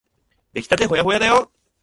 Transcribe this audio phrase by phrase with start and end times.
[0.53, 1.51] できたてほやほやだよ。